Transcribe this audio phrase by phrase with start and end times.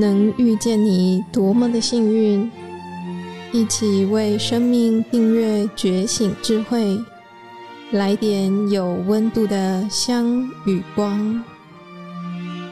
[0.00, 2.48] 能遇见你多么的幸运！
[3.52, 6.96] 一起为生命订阅觉醒智慧，
[7.90, 11.42] 来点有温度的香与光。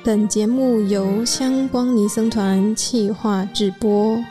[0.05, 4.23] 本节目由香光尼僧团企划制播。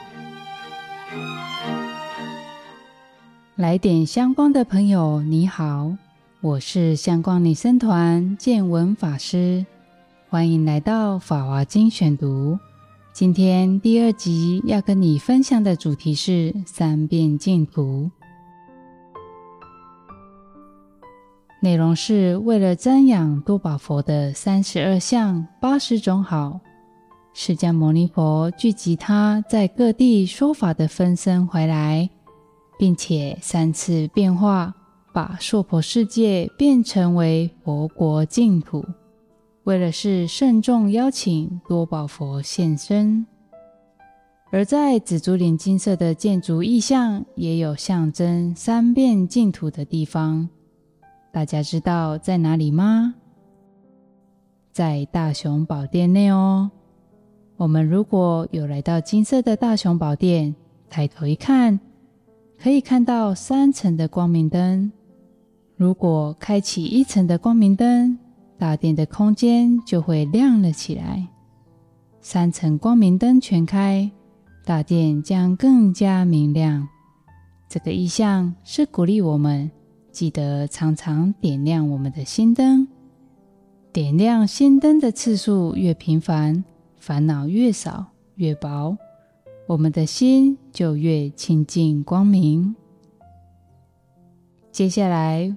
[3.57, 5.91] 来点香光的朋友，你好，
[6.39, 9.65] 我是香光尼僧团见闻法师，
[10.29, 12.57] 欢迎来到《法华经》选读。
[13.15, 18.11] 今天第二集要跟你分享的主题是三遍净土，
[21.61, 26.59] 内容是为了瞻仰多宝佛的三十二相八十种好，
[27.33, 32.09] 释迦牟尼佛聚集他在各地说法的分身回来，
[32.77, 34.75] 并且三次变化，
[35.13, 38.83] 把娑婆世界变成为佛国净土。
[39.65, 43.25] 为了是慎重邀请多宝佛现身，
[44.51, 50.47] 而在紫竹林金色的建筑意象，也有象征三变净土的地方。
[51.31, 53.15] 大家知道在哪里吗？
[54.71, 56.69] 在大雄宝殿内哦。
[57.57, 60.53] 我们如果有来到金色的大雄宝殿，
[60.91, 61.79] 抬头一看，
[62.61, 64.91] 可以看到三层的光明灯。
[65.75, 68.19] 如果开启一层的光明灯，
[68.57, 71.27] 大殿的空间就会亮了起来，
[72.21, 74.09] 三层光明灯全开，
[74.63, 76.87] 大殿将更加明亮。
[77.67, 79.69] 这个意象是鼓励我们
[80.11, 82.87] 记得常常点亮我们的心灯。
[83.91, 86.63] 点亮心灯的次数越频繁，
[86.97, 88.97] 烦恼越少越薄，
[89.67, 92.73] 我们的心就越清净光明。
[94.71, 95.55] 接下来。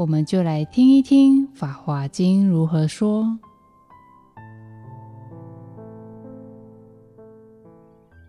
[0.00, 3.38] 我们就来听一听《法华经》如何说。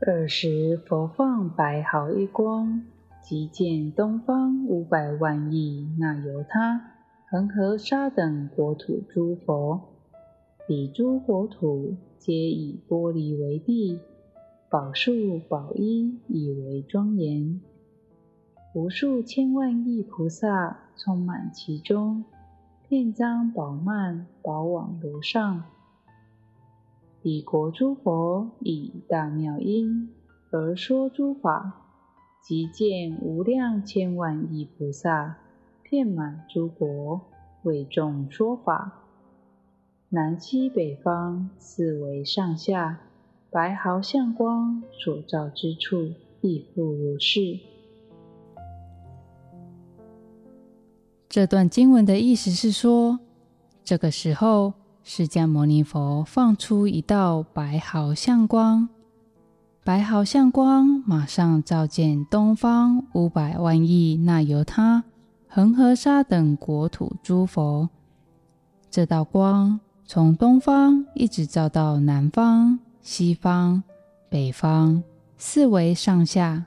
[0.06, 2.84] 二时，佛放白毫一光，
[3.24, 6.92] 即见东方五百万亿那由他、
[7.30, 9.80] 恒河沙等国土诸佛，
[10.68, 13.98] 彼诸国土皆以玻璃为地，
[14.70, 17.62] 宝树宝衣以为庄严。
[18.74, 22.24] 无数千万亿菩萨充满其中，
[22.88, 25.64] 遍张宝曼宝网罗上。
[27.24, 30.14] 彼国诸佛以大妙音
[30.52, 31.88] 而说诸法，
[32.44, 35.38] 即见无量千万亿菩萨
[35.82, 37.22] 遍满诸国，
[37.64, 39.00] 为众说法。
[40.10, 43.00] 南西北方四维上下，
[43.50, 47.71] 白毫相光所照之处，亦复如是。
[51.32, 53.18] 这段经文的意思是说，
[53.86, 58.90] 这个时候，释迦牟尼佛放出一道白毫相光，
[59.86, 65.06] 白毫相光马上照见东方五百万亿那由他、
[65.48, 67.90] 恒河沙等国土诸佛。
[68.90, 73.82] 这道光从东方一直照到南方、西方、
[74.28, 75.02] 北方
[75.38, 76.66] 四维上下，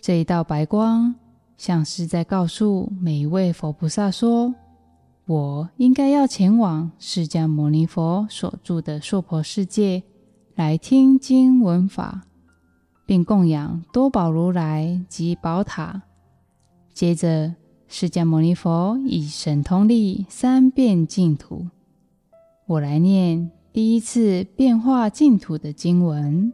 [0.00, 1.12] 这一道白光。
[1.60, 4.54] 像是在告诉每一位佛菩萨说
[5.28, 10.02] ：“我应该要前往释迦牟尼佛所住的娑婆世界，
[10.54, 12.22] 来听经闻法，
[13.04, 16.00] 并供养多宝如来及宝塔。
[16.94, 17.54] 接着，
[17.88, 21.66] 释迦牟尼佛以神通力三变净土。
[22.66, 26.50] 我来念第一次变化净土的经文。”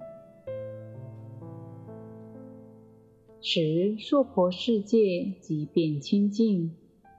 [3.48, 6.74] 使娑婆世界即变清净，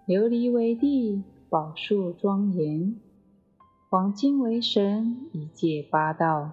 [0.06, 2.98] 琉璃为地，宝树庄严，
[3.90, 6.52] 黄金为神，一界八道，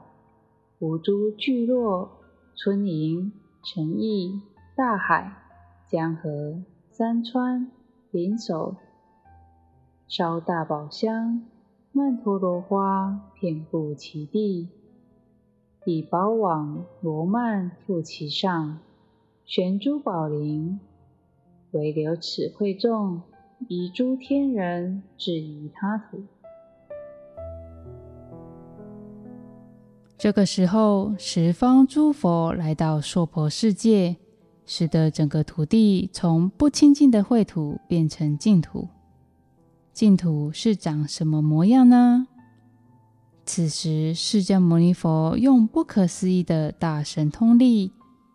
[0.78, 2.08] 五诸聚落、
[2.54, 3.32] 村营、
[3.64, 4.40] 城邑、
[4.76, 5.42] 大海、
[5.90, 7.68] 江河、山川、
[8.12, 8.76] 林首，
[10.06, 11.44] 烧大宝香，
[11.90, 14.68] 曼陀罗花遍布其地，
[15.84, 18.78] 以宝网罗曼覆其上。
[19.46, 20.80] 玄珠宝林，
[21.72, 23.20] 唯留此会众，
[23.68, 26.24] 以诸天人至于他土。
[30.16, 34.16] 这个时候，十方诸佛来到娑婆世界，
[34.64, 38.88] 使得整个土地从不清净的秽土变成净土。
[39.92, 42.26] 净土是长什么模样呢？
[43.44, 47.92] 此时，释迦牟尼佛用不可思议的大神通力。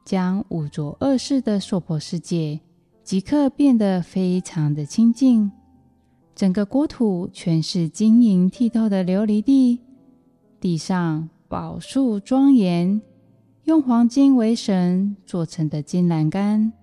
[0.10, 2.60] 将五浊恶世的娑婆世界
[3.04, 5.52] 即刻变得非常的清净，
[6.34, 9.80] 整个国土全是晶莹剔透的琉璃地，
[10.60, 13.00] 地上宝树庄严，
[13.66, 16.74] 用黄金为绳做成的金栏杆，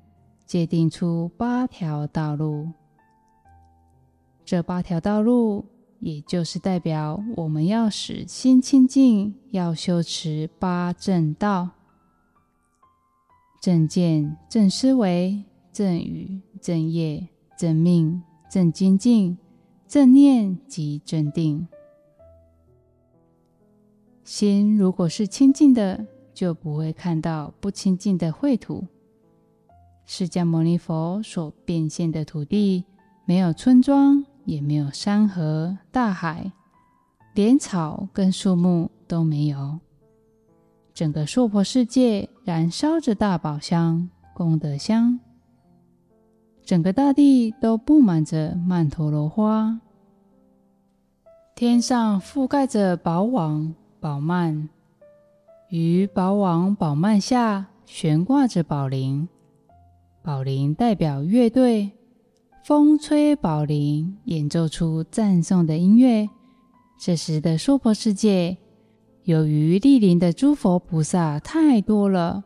[0.47, 2.69] 界定出八条道路。
[4.45, 5.65] 这八条道路，
[5.99, 11.71] 也就是代表我们要使心清净，要修持八正道：
[13.67, 15.43] 正见、正思维、
[15.73, 17.27] 正语、正业、
[17.59, 19.37] 正命、正精进、
[19.89, 21.67] 正念及正定。
[24.23, 28.85] 心如果是清净的，就不会看到不清净的秽土。
[30.05, 32.85] 释迦牟尼佛所变现的土地，
[33.25, 36.53] 没有村庄，也没有山河大海，
[37.35, 39.81] 连草跟树木都没有。
[40.97, 45.21] 整个娑婆世界燃烧着大宝香、功德香，
[46.65, 49.79] 整个大地都布满着曼陀罗花，
[51.55, 53.75] 天上覆盖着宝网。
[54.01, 54.69] 宝幔，
[55.69, 59.29] 于宝网宝幔下悬挂着宝铃，
[60.23, 61.91] 宝铃代表乐队，
[62.65, 66.27] 风吹宝铃，演奏出赞颂的音乐。
[66.99, 68.57] 这时的娑婆世界，
[69.27, 72.45] 由于莅临的诸佛菩萨太多了，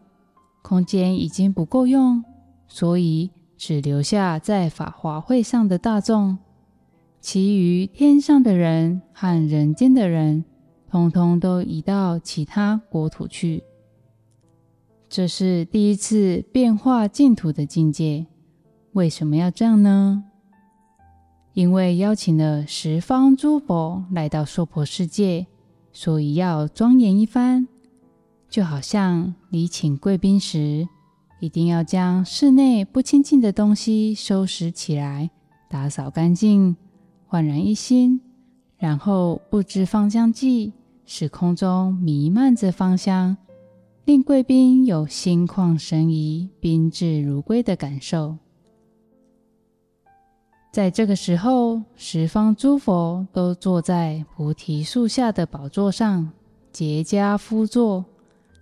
[0.63, 2.25] 空间已经不够用，
[2.67, 6.39] 所以只留下在法华会上的大众，
[7.21, 10.47] 其余天上的人和人间的人。
[10.91, 13.63] 通通都移到其他国土去，
[15.09, 18.27] 这是第一次变化净土的境界。
[18.93, 20.25] 为什么要这样呢？
[21.53, 25.47] 因为邀请了十方诸佛来到娑婆世界，
[25.93, 27.67] 所以要庄严一番。
[28.49, 30.89] 就好像你请贵宾时，
[31.41, 35.31] 一定要将室内不清净的东西收拾起来，
[35.69, 36.77] 打扫干净，
[37.27, 38.21] 焕然一新，
[38.77, 40.73] 然后布置芳香剂。
[41.13, 43.37] 使空中弥漫着芳香，
[44.05, 48.39] 令贵宾有心旷神怡、宾至如归的感受。
[50.73, 56.31] 在这个时候，十方诸佛都坐在菩提树下的宝座上，
[56.71, 58.05] 结跏趺坐；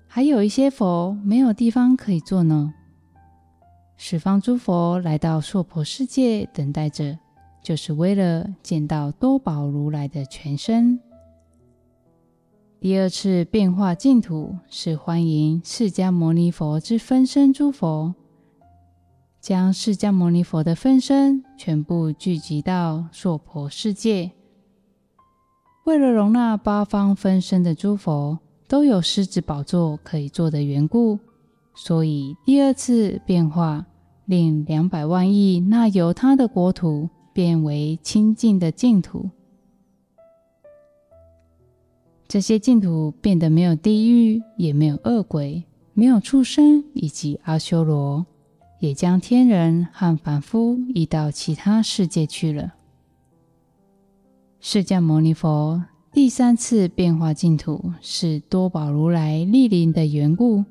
[0.06, 2.72] 还有一些佛没有地方可以坐呢。
[3.98, 7.18] 十方诸佛来到娑婆世界，等待着，
[7.62, 10.98] 就是为了见到多宝如来的全身。
[12.80, 18.14] 第二次变化净土是欢迎释迦牟尼佛之分身诸佛，
[19.48, 24.30] 将释迦牟尼佛的分身全部聚集到娑婆世界。
[25.86, 31.18] 为了容纳八方分身的诸佛都有狮子宝座可以坐的缘故，
[31.74, 33.86] 所以第二次变化
[34.26, 39.30] 令两百万亿那由他的国土变为清净的净土。
[42.26, 45.64] 这些净土变得没有地狱，也没有恶鬼，
[45.94, 48.26] 没有畜生以及阿修罗，
[48.78, 52.74] 也将天人和凡夫移到其他世界去了。
[54.60, 55.82] 释迦牟尼佛
[56.12, 60.64] 第三次变化净土，是多宝如来莅临的缘故。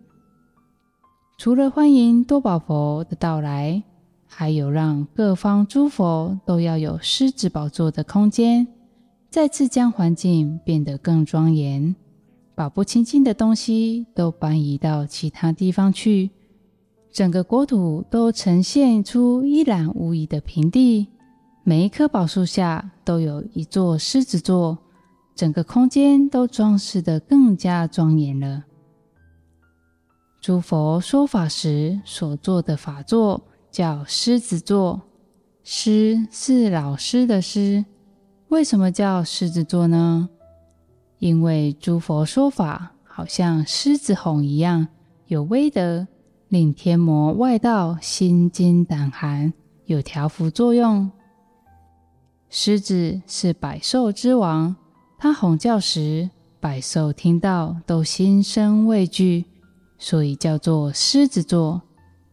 [1.38, 3.84] 除了欢迎多宝佛的到来，
[4.26, 8.68] 还有让各方诸佛都要有狮子宝座的空间。
[9.30, 11.96] 再次将环境变得更庄严，
[12.56, 16.32] 把不清净的东西都搬移到其他地方去，
[17.18, 21.08] 整个国土都呈现出一览无遗的平地。
[21.64, 24.78] 每一棵宝树下都有一座狮子座，
[25.34, 28.66] 整个空间都装饰得更加庄严了。
[30.40, 35.02] 诸佛说法时所做的法座叫狮子座，
[35.64, 37.84] 狮是老师的狮。
[38.50, 40.30] 为什么叫狮子座呢？
[41.18, 44.88] 因为诸佛说法好像狮子吼一样，
[45.26, 46.08] 有威德，
[46.50, 49.52] 令天魔外道心惊胆寒，
[49.86, 51.12] 有调伏作用。
[52.50, 54.76] 狮子是百兽之王，
[55.18, 56.30] 它吼叫时，
[56.62, 59.44] 百兽听到都心生畏惧，
[59.98, 61.82] 所以叫做狮子座、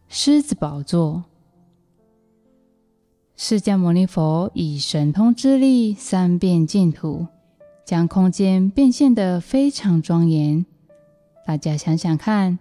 [0.09, 1.25] 狮子宝座。
[3.35, 7.27] 释迦牟尼佛以神通之力三变净土，
[7.85, 10.65] 将空间变现得非常庄严。
[11.45, 12.61] 大家想想看，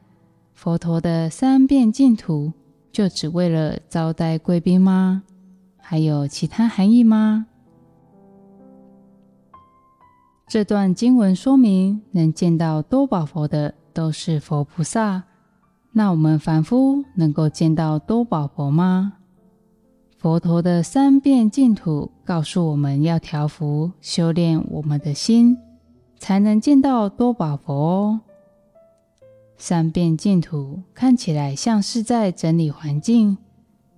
[0.63, 2.53] 佛陀的三变净土
[2.89, 5.24] 就只为了招待贵宾吗？
[5.75, 7.48] 还有其他含义吗？
[10.48, 15.24] 这段经文说明，能见到多宝佛的都是佛菩萨。
[15.91, 19.15] 那我们凡夫能够见到多宝佛吗？
[20.17, 25.58] 佛陀的三遍净土告诉我们要调伏、修炼我们的心，
[26.17, 28.22] 才能见到多宝佛哦。
[29.57, 33.38] 三遍净土看起来像是在整理环境，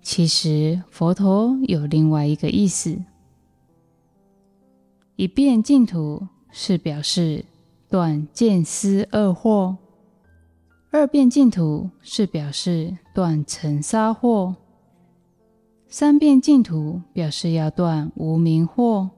[0.01, 3.00] 其实佛陀有另外一个意思。
[5.15, 7.45] 一遍净土是表示
[7.89, 9.77] 断见思二惑，
[10.91, 14.55] 二遍净土是表示断尘沙惑，
[15.88, 19.09] 三遍净土表示要断无明惑，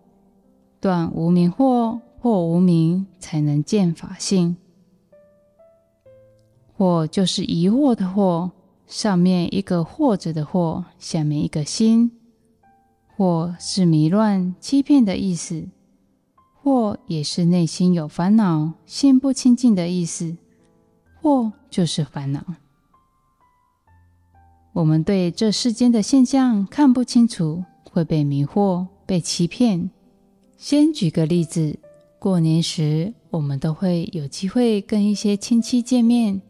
[0.79, 2.00] 断无明惑。
[2.20, 4.58] 或无明才能见法性，
[6.78, 8.52] 或就是疑惑的惑，
[8.86, 12.12] 上面一个或者的惑，下面一个心，
[13.16, 15.68] 或是迷乱欺骗的意思，
[16.62, 20.38] 或也是内心有烦恼、心不清净的意思，
[21.20, 22.46] 或就是烦恼。
[24.74, 29.90] 我们对这世间的现象看不清楚，会被迷惑、被欺骗。
[30.58, 31.80] 先举个例子。
[32.20, 36.42] 过年时，我们都会有机会跟一些亲戚见面。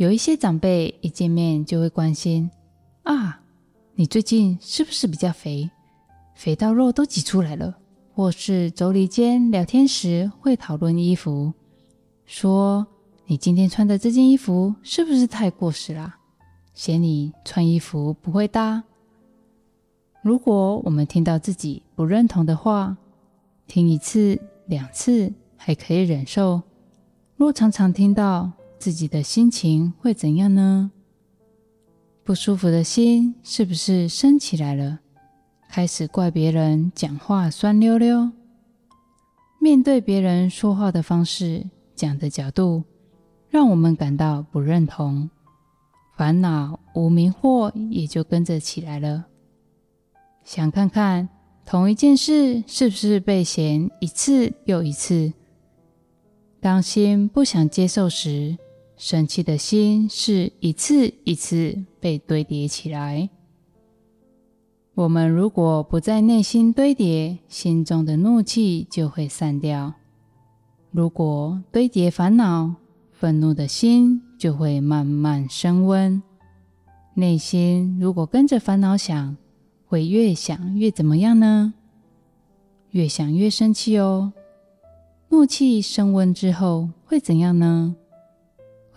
[0.00, 2.50] 有一些长辈一见面就会关心
[3.04, 3.38] ：“啊，
[3.96, 5.68] 你最近是不是比较肥？
[6.34, 7.76] 肥到肉都挤出来了。”
[8.16, 11.52] 或是妯娌间聊天时会讨论衣服，
[12.24, 12.86] 说
[13.28, 16.16] ：“你今天穿的这件衣服是不是太过时啦？
[16.72, 18.82] 嫌你穿衣服不会搭。”
[20.24, 22.96] 如果我们听到自己不认同的话，
[23.66, 24.40] 听一次。
[24.64, 26.62] 两次还可以忍受，
[27.36, 30.90] 若常常听到，自己的心情会怎样呢？
[32.24, 35.00] 不舒服的心是不是升起来了？
[35.68, 38.32] 开始怪别人讲话酸溜溜，
[39.60, 42.82] 面对别人说话的方式、讲的角度，
[43.50, 45.28] 让我们感到不认同，
[46.16, 49.26] 烦恼、无名惑也就跟着起来了。
[50.42, 51.28] 想看看。
[51.66, 55.32] 同一件事是不是被嫌一次又一次？
[56.58, 58.58] 当心不想接受时，
[59.02, 63.30] 生气的心是一次一次被堆叠起来。
[64.94, 69.94] 我们如果不在内心堆叠，心中的怒气就会散掉。
[70.90, 72.74] 如果堆叠烦恼、
[73.10, 76.22] 愤怒的心，就会慢慢升温。
[77.14, 79.34] 内心如果跟着烦恼想，
[79.86, 81.72] 会越想越怎么样呢？
[82.90, 84.34] 越想越生气哦。
[85.30, 87.96] 怒气升温之后会怎样呢？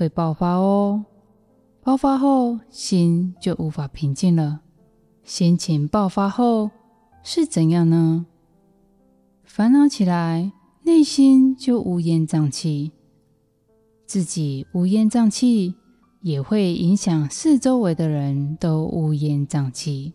[0.04, 1.06] 会爆发哦。
[1.82, 4.60] 爆发后心就无法平静了。
[5.24, 6.70] 心情爆发后
[7.24, 8.26] 是怎样呢？
[9.46, 10.52] 烦恼起来，
[10.84, 12.92] 内心就乌烟瘴气。
[14.06, 15.74] 自己乌烟瘴气，
[16.20, 20.14] 也会影响四周围的人都乌烟瘴气。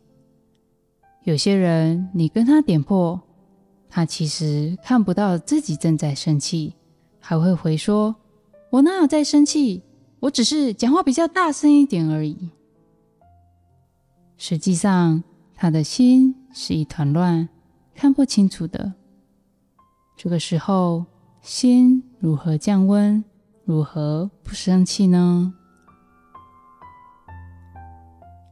[1.24, 3.18] 有些人，你跟他点破，
[3.88, 6.74] 他其实看不到自己正在生气，
[7.18, 8.14] 还会回说
[8.70, 9.82] ：“我哪有在生气？
[10.20, 12.50] 我只是讲话比较大声一点而已。”
[14.36, 15.22] 实际上，
[15.54, 17.48] 他的心是一团乱，
[17.94, 18.92] 看不清楚的。
[20.16, 21.04] 这个时候，
[21.40, 23.24] 心如何降温？
[23.64, 25.52] 如何不生气呢？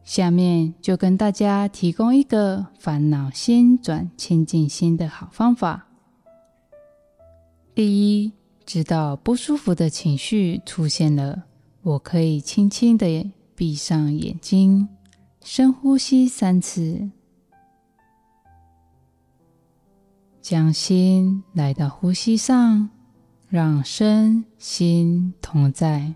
[0.05, 5.89] 下面就跟大家提供一个烦恼心转清净心的好方法。
[7.75, 8.33] 第一，
[8.67, 11.45] 知道不舒服的情绪出现了，
[11.83, 14.89] 我可以轻轻的闭上眼睛，
[15.41, 17.09] 深呼吸三次，
[20.43, 22.91] 将心来到呼吸上，
[23.49, 26.13] 让身心同在。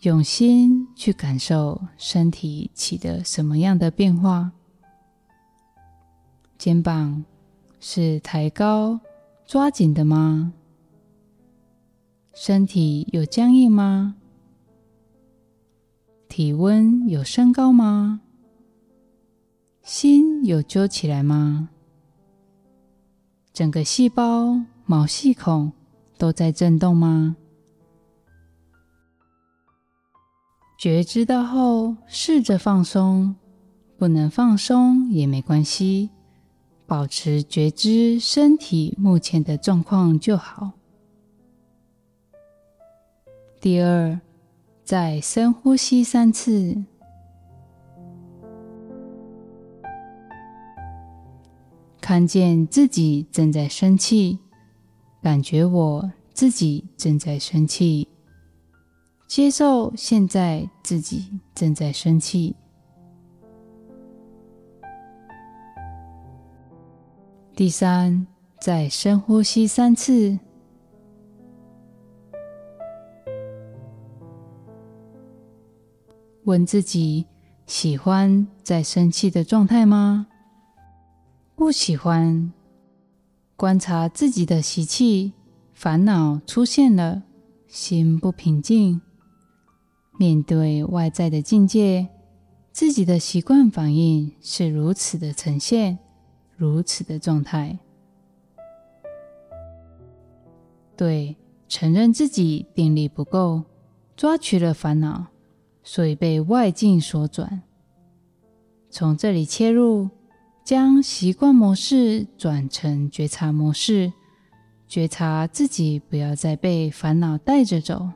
[0.00, 4.50] 用心去感受身体起的什么样的变化？
[6.58, 7.24] 肩膀
[7.78, 8.98] 是抬高、
[9.46, 10.52] 抓紧的吗？
[12.40, 14.14] 身体有僵硬吗？
[16.28, 18.20] 体温有升高吗？
[19.82, 21.70] 心有揪起来吗？
[23.52, 25.72] 整个细胞、毛细孔
[26.16, 27.34] 都在震动吗？
[30.78, 33.34] 觉知到后，试着放松，
[33.96, 36.10] 不能放松也没关系，
[36.86, 40.77] 保持觉知身体目前的状况就好。
[43.60, 44.20] 第二，
[44.84, 46.76] 再深呼吸三次，
[52.00, 54.38] 看见自己正在生气，
[55.20, 58.06] 感觉我自己正在生气。
[59.26, 62.54] 接受现在自己正在生气。
[67.56, 68.24] 第三，
[68.60, 70.38] 再深呼吸三次。
[76.48, 77.26] 问自己：
[77.66, 80.28] 喜欢在生气的状态吗？
[81.54, 82.50] 不喜欢。
[83.54, 85.34] 观察自己的习气，
[85.74, 87.24] 烦恼出现了，
[87.66, 88.98] 心不平静。
[90.18, 92.08] 面对外在的境界，
[92.72, 95.98] 自己的习惯反应是如此的呈现，
[96.56, 97.78] 如此的状态。
[100.96, 101.36] 对，
[101.68, 103.64] 承认自己定力不够，
[104.16, 105.26] 抓取了烦恼。
[105.90, 107.62] 所以被外境所转，
[108.90, 110.10] 从这里切入，
[110.62, 114.12] 将习惯模式转成觉察模式，
[114.86, 118.10] 觉察自己不要再被烦恼带着走。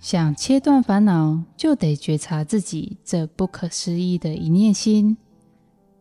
[0.00, 5.18] 想切断烦恼，就得觉察自己这不可思议的一念心。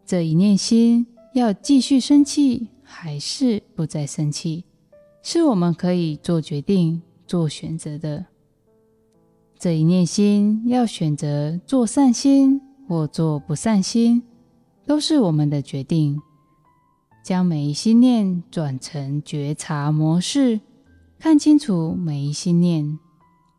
[0.05, 4.63] 这一念心要继续生气，还是不再生气，
[5.21, 8.25] 是我们可以做决定、做选择的。
[9.59, 14.21] 这一念心要选择做善心或做不善心，
[14.85, 16.21] 都是我们的决定。
[17.23, 20.61] 将每一心念转成觉察模式，
[21.17, 22.99] 看清楚每一心念，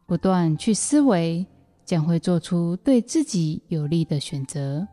[0.07, 1.45] 不断去思维，
[1.85, 4.87] 将会做出对自己有利的选择。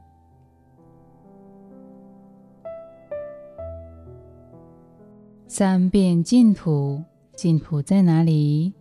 [5.48, 7.04] 三遍净土，
[7.36, 8.74] 净土在哪里？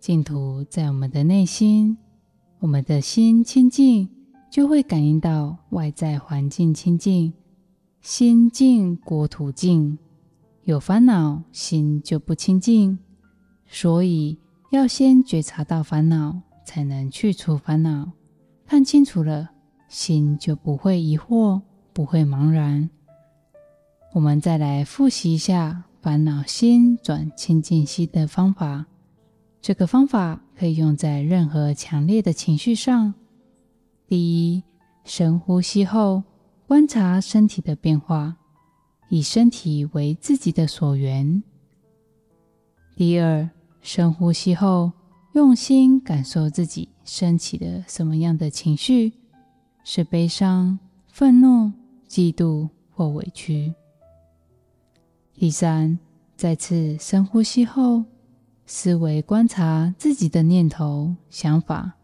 [0.00, 1.98] 净土在我们的内心，
[2.60, 4.08] 我们的心清净，
[4.50, 7.32] 就会感应到外在环境清净。
[8.00, 9.98] 心净国土净，
[10.62, 12.98] 有烦恼心就不清净。
[13.66, 14.38] 所以
[14.70, 18.12] 要先觉察到烦恼，才能去除烦恼。
[18.66, 19.50] 看清楚了，
[19.88, 21.60] 心就不会疑惑，
[21.92, 22.88] 不会茫然。
[24.14, 28.86] 我们再来复习一下烦恼心转清净心的方法。
[29.60, 33.12] 这个方法可以用在任何强烈的情绪上。
[34.06, 34.62] 第一，
[35.04, 36.22] 深呼吸后
[36.66, 38.36] 观察身体的变化，
[39.08, 41.42] 以身体为自己的所缘。
[42.96, 43.48] 第二，
[43.82, 44.92] 深呼吸后
[45.32, 49.12] 用心感受自己升起的什么样的情绪，
[49.84, 51.70] 是悲伤、愤怒、
[52.08, 53.74] 嫉妒或委屈。
[55.34, 55.98] 第三，
[56.36, 58.04] 再次深呼吸后。
[58.70, 61.94] 思维观察自己的念头、想法，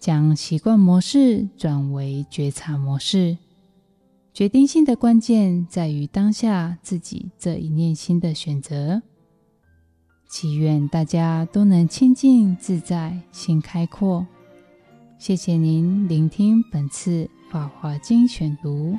[0.00, 3.38] 将习惯模式转为觉察模式。
[4.32, 9.00] 决定性的关键在于当下自己这一念心的选择。
[10.28, 14.26] 祈愿大家都能清净自在，心开阔。
[15.18, 18.98] 谢谢您聆听本次《法华经》选读。